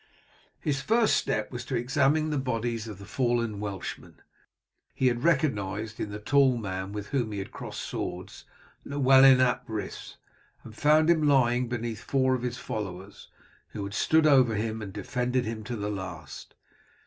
His 0.59 0.81
first 0.81 1.15
step 1.15 1.51
was 1.51 1.63
to 1.65 1.75
examine 1.75 2.31
the 2.31 2.39
bodies 2.39 2.87
of 2.87 2.97
the 2.97 3.05
fallen 3.05 3.59
Welshmen. 3.59 4.15
He 4.95 5.05
had 5.05 5.23
recognized 5.23 5.99
in 5.99 6.09
the 6.09 6.17
tall 6.17 6.57
man 6.57 6.91
with 6.91 7.09
whom 7.09 7.31
he 7.31 7.37
had 7.37 7.51
crossed 7.51 7.81
swords 7.81 8.45
Llewellyn 8.83 9.39
ap 9.39 9.63
Rhys, 9.69 10.17
and 10.63 10.75
found 10.75 11.07
him 11.07 11.27
lying 11.27 11.69
beneath 11.69 12.01
four 12.01 12.33
of 12.33 12.41
his 12.41 12.57
followers, 12.57 13.27
who 13.73 13.83
had 13.83 13.93
stood 13.93 14.25
over 14.25 14.55
him 14.55 14.81
and 14.81 14.91
defended 14.91 15.45
him 15.45 15.63
to 15.65 15.75
the 15.75 15.91
last. 15.91 16.55